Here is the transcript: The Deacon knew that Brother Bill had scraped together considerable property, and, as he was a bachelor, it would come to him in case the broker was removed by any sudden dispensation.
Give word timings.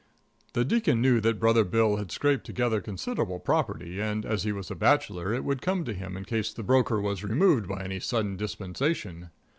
The 0.53 0.65
Deacon 0.65 0.99
knew 0.99 1.21
that 1.21 1.39
Brother 1.39 1.63
Bill 1.63 1.97
had 1.97 2.11
scraped 2.11 2.43
together 2.43 2.81
considerable 2.81 3.37
property, 3.37 3.99
and, 4.01 4.25
as 4.25 4.41
he 4.41 4.51
was 4.51 4.71
a 4.71 4.75
bachelor, 4.75 5.31
it 5.31 5.43
would 5.43 5.61
come 5.61 5.85
to 5.85 5.93
him 5.93 6.17
in 6.17 6.25
case 6.25 6.51
the 6.51 6.63
broker 6.63 6.99
was 6.99 7.23
removed 7.23 7.67
by 7.67 7.83
any 7.83 7.99
sudden 7.99 8.35
dispensation. 8.35 9.29